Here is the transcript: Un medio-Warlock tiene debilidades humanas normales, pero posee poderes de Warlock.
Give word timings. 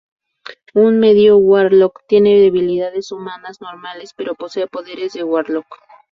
Un 0.73 0.99
medio-Warlock 0.99 2.05
tiene 2.07 2.39
debilidades 2.39 3.11
humanas 3.11 3.61
normales, 3.61 4.15
pero 4.17 4.33
posee 4.33 4.65
poderes 4.65 5.13
de 5.13 5.23
Warlock. 5.23 5.67